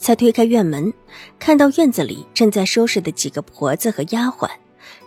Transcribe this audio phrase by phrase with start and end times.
[0.00, 0.92] 才推开院门，
[1.38, 4.48] 看到院子里正在收拾的几个婆子和丫鬟，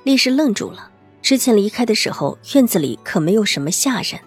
[0.03, 0.91] 立时愣住了。
[1.19, 4.21] 之前离开的时候，院子里可没有什么下人。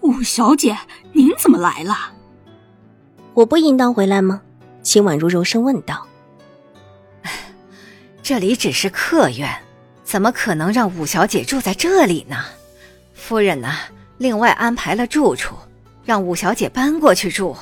[0.00, 0.76] 五小姐，
[1.12, 1.94] 您怎么来了？
[3.34, 4.40] 我不应当回来吗？
[4.82, 6.06] 秦婉如柔声问道。
[8.22, 9.54] 这里只是客院，
[10.04, 12.36] 怎么可能让五小姐住在这里呢？
[13.12, 13.74] 夫人呢，
[14.16, 15.54] 另外安排了住处，
[16.02, 17.54] 让五小姐搬过去住。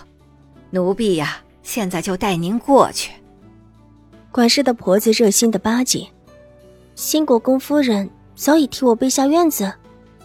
[0.71, 1.43] 奴婢呀。
[1.69, 3.11] 现在就带您过去。
[4.33, 6.09] 管事的婆子热心的巴结，
[6.95, 9.71] 新国公夫人早已替我备下院子。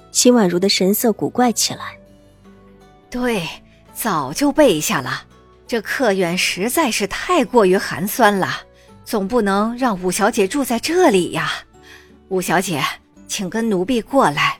[0.09, 1.97] 秦婉如的神色古怪起来。
[3.09, 3.45] 对，
[3.93, 5.23] 早就备下了。
[5.67, 8.61] 这客院实在是太过于寒酸了，
[9.03, 11.51] 总不能让五小姐住在这里呀。
[12.29, 12.81] 五小姐，
[13.27, 14.57] 请跟奴婢过来。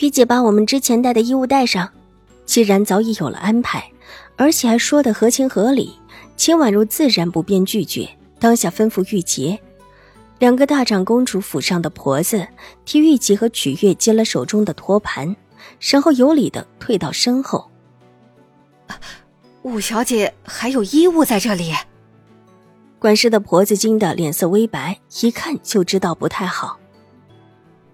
[0.00, 1.90] 于姐把我们之前带的衣物带上，
[2.46, 3.84] 既然早已有了安排。
[4.38, 5.98] 而且还说的合情合理，
[6.36, 8.06] 秦婉如自然不便拒绝，
[8.38, 9.58] 当下吩咐玉洁，
[10.38, 12.46] 两个大长公主府上的婆子
[12.84, 15.34] 替玉洁和曲月接了手中的托盘，
[15.80, 17.70] 然后有礼的退到身后。
[19.62, 21.72] 五小姐还有衣物在这里，
[22.98, 26.78] 管事的婆子惊得脸色微白，一看就知道不太好。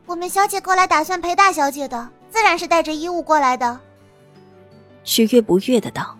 [0.07, 3.81] 我们小姐过来打算陪大小姐的，自然是带着衣物过来的。
[5.05, 6.19] 许月不悦的道。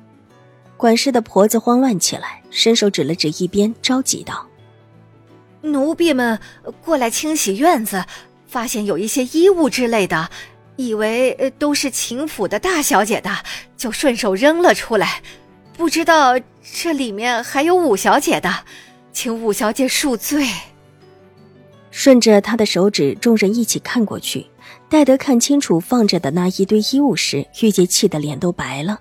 [0.77, 4.47] 管事的婆子慌乱起来，伸手指了指一边，着急道
[5.63, 6.39] ：“奴婢们
[6.85, 8.05] 过来清洗院子，
[8.49, 10.29] 发现有一些衣物之类的，
[10.75, 13.31] 以为都是秦府的大小姐的，
[13.77, 15.23] 就顺手扔了出来。
[15.77, 16.39] 不知道
[16.75, 18.51] 这里面还有五小姐的，
[19.13, 20.49] 请五小姐恕罪。”
[21.93, 24.47] 顺着他的手指，众人一起看过去，
[24.89, 29.01] 待得看清楚放着的那一堆衣物时，玉洁气得脸都白了。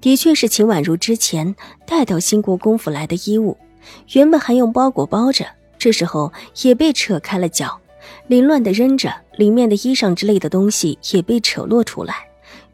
[0.00, 1.54] 的确是秦婉如之前
[1.86, 3.56] 带到新国公府来的衣物，
[4.12, 5.46] 原本还用包裹包着，
[5.78, 6.32] 这时候
[6.62, 7.80] 也被扯开了角，
[8.28, 12.14] 凌乱的扔着，里面的衣裳之类的东西也被扯落出来。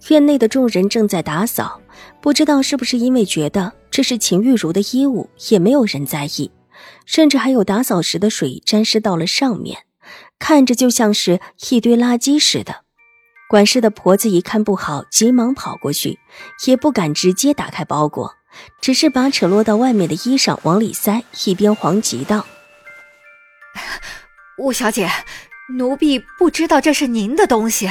[0.09, 1.81] 院内的众人正在打扫，
[2.21, 6.51] 不知道是不是因为觉得这是秦玉茹的衣物，也没有人在意，
[7.07, 9.79] 甚至还有打扫时的水沾湿到了上面，
[10.43, 12.83] 看着就像是一堆垃圾似的。
[13.49, 16.19] 管事的婆子一看不好，急忙跑过去，
[16.67, 18.35] 也不敢直接打开包裹，
[18.81, 22.45] 只是把扯落到外面的衣裳往里塞，一边慌急道
[24.59, 25.09] ：“五小姐，
[25.77, 27.89] 奴婢不知道这是您的东西，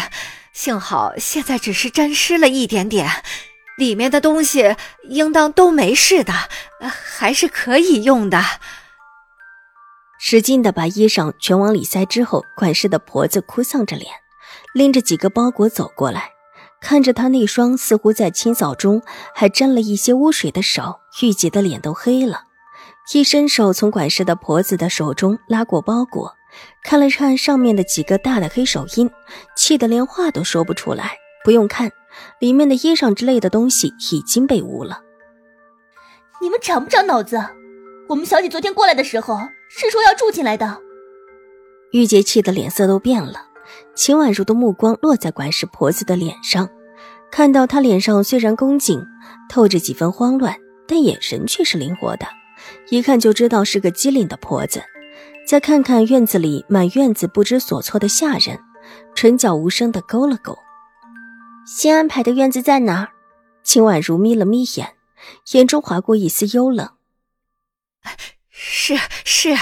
[0.52, 3.10] 幸好现在只是沾湿了一点点，
[3.78, 4.76] 里面的东西
[5.08, 6.34] 应当都没事的，
[6.82, 8.44] 还是可以用的。”
[10.24, 14.12] 使劲的把衣裳全往里塞之后，管事的婆子哭丧着脸。
[14.72, 16.30] 拎着几个包裹走过来，
[16.80, 19.02] 看着他那双似乎在清扫中
[19.34, 22.44] 还沾了一些污水的手，玉洁的脸都黑了。
[23.12, 26.36] 一伸手从管事的婆子的手中拉过包裹，
[26.84, 29.10] 看了看上面的几个大的黑手印，
[29.58, 31.18] 气得连话都说不出来。
[31.44, 31.92] 不用看，
[32.40, 35.02] 里面的衣裳之类的东西已经被污了。
[36.40, 37.44] 你们长不长脑子？
[38.08, 39.40] 我们小姐昨天过来的时候
[39.74, 40.82] 是说要住进来的。
[41.92, 43.48] 玉洁气得脸色都变了。
[43.96, 46.70] 秦婉如的目光落在管事婆子的脸上，
[47.32, 49.06] 看到她脸上虽然恭敬，
[49.50, 52.26] 透着几分慌乱，但眼神却是灵活的，
[52.90, 54.84] 一看就知道是个机灵的婆子。
[55.48, 58.60] 再看看院子里满院子不知所措的下人，
[59.16, 60.58] 唇角无声的勾了勾。
[61.66, 63.10] 新安排的院子在哪儿？
[63.64, 64.96] 秦婉如眯了眯眼，
[65.54, 66.90] 眼中划过一丝幽冷。
[68.64, 69.58] 是是，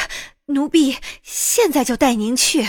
[0.47, 2.67] 奴婢现在就带您去。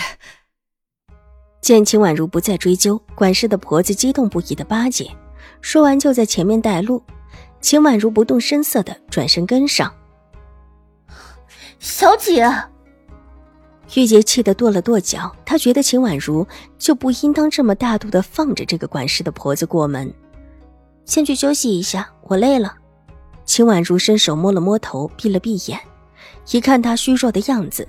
[1.59, 5.11] 见秦婉如不再追究，管事的婆子激动不已的巴结，
[5.59, 7.03] 说完就在前面带路。
[7.59, 9.93] 秦婉如不动声色的转身跟上。
[11.79, 12.49] 小姐，
[13.95, 16.47] 玉洁气得跺了跺脚，她觉得秦婉如
[16.79, 20.11] 就不应当这么大度的放着这个管事的婆子过门。
[21.03, 22.73] 先去休息一下，我累了。
[23.43, 25.77] 秦婉如伸手摸了摸头，闭了闭眼，
[26.51, 27.87] 一看她虚弱的样子，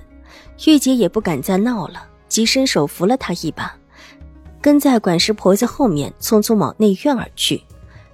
[0.65, 2.07] 玉洁也不敢再闹了。
[2.27, 3.71] 即伸手扶了他一把，
[4.59, 7.63] 跟在管事婆子后面，匆匆往内院而去。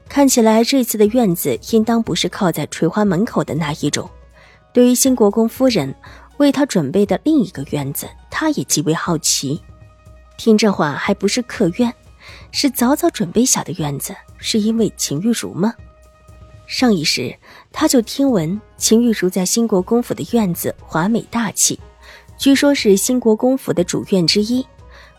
[0.10, 4.10] 看起来这次的院子应当不是靠在垂花门口的那一种，
[4.74, 5.96] 对于新国公夫人
[6.36, 9.62] 为他准备的另一个院子，他也极为好奇。
[10.36, 11.94] 听这话，还不是客院，
[12.52, 15.74] 是早早准备下的院子，是因为秦玉茹吗？
[16.70, 17.36] 上一时，
[17.72, 21.80] 他就听闻秦玉茹在新国公府的院子华美大气，
[22.38, 24.64] 据说是新国公府的主院之一，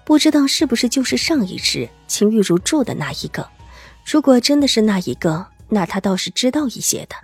[0.04, 3.48] 不知道是不是就是上一世秦玉茹住的那一个。
[4.06, 7.16] 如果真的是那一个，那他倒是知道一些的。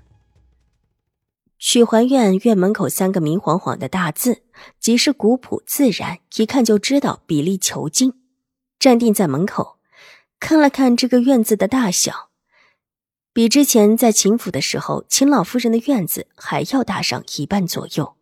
[1.61, 4.43] 曲环院院门口三个明晃晃的大字，
[4.81, 8.13] 极是古朴自然，一看就知道比例遒劲。
[8.81, 9.79] 站定在门口，
[10.41, 12.31] 看了看这个院子的大小，
[13.37, 18.17] 比之前在秦府的时候秦老夫人的院子还要大上一半左右。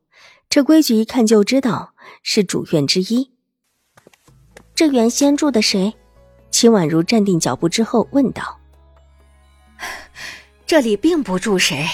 [0.50, 1.94] 这规矩一看就知道
[2.24, 3.30] 是主院之一。
[4.74, 5.94] 这原先住的谁？
[6.50, 8.58] 秦婉如站定脚步之后问道
[10.66, 11.86] ：“这里并不住谁。”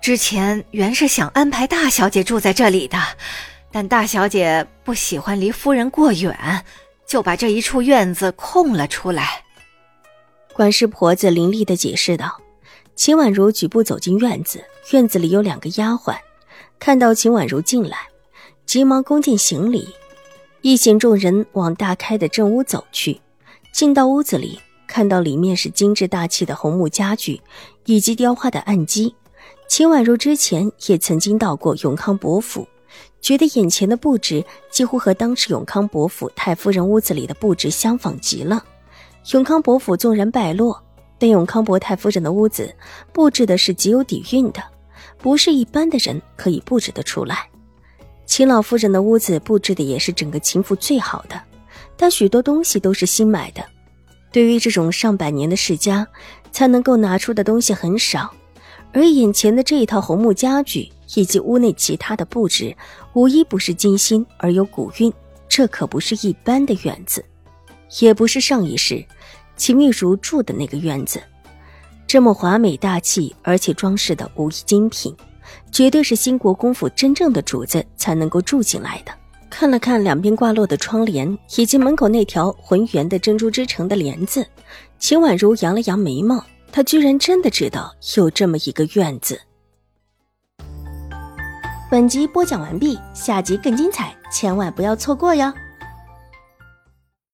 [0.00, 2.96] 之前原是想安排大小姐住在这里的，
[3.72, 6.64] 但大小姐不喜欢离夫人过远，
[7.08, 9.42] 就把这一处院子空了出来。
[10.52, 12.40] 管事婆子伶俐的解释道。
[12.94, 14.62] 秦婉如举步走进院子，
[14.92, 16.16] 院子里有两个丫鬟，
[16.78, 17.96] 看到秦婉如进来，
[18.66, 19.88] 急忙恭敬行礼，
[20.60, 23.20] 一行众人往大开的正屋走去。
[23.72, 27.40] 进到屋子里，看到里面是精致大气的红木家具，
[27.86, 29.14] 以及雕花的案几。
[29.66, 32.68] 秦婉如之前也曾经到过永康伯府，
[33.22, 38.62] 觉得眼前的布置几乎和当时永康伯府太夫人屋子里的布置相仿极了。
[39.32, 40.80] 永康伯府纵然败落，
[41.22, 42.74] 但永康伯太夫人的屋子
[43.12, 44.60] 布置的是极有底蕴的，
[45.18, 47.48] 不是一般的人可以布置得出来。
[48.26, 51.40] 秦老夫人的屋子布置的也是整个秦府最好的，
[51.96, 53.64] 但许多东西都是新买的。
[54.32, 56.04] 对于这种上百年的世家，
[56.50, 58.34] 才能够拿出的东西很少。
[58.92, 62.76] 而眼前的这一套红木家具以及屋内其他的布置，
[63.12, 65.12] 无一不是精心而有古韵。
[65.48, 67.24] 这可不是一般的院子，
[68.00, 69.06] 也不是上一世
[69.62, 71.22] 秦玉茹住的那个院子。
[72.04, 75.14] 这么华美大气，而且装饰的无一精品，
[75.70, 79.12] 绝对是新国公府真正的主子才能够住进来的。
[79.48, 84.44] 看了看两边挂落的窗帘，以及门口那条浑圆的珍珠织成的帘子，
[84.98, 86.44] 秦婉如扬了扬眉毛。
[86.72, 89.40] 她居然真的知道有这么一个院子。
[91.88, 95.52] 本集播讲完毕，下集更精彩，千万不要错过哟。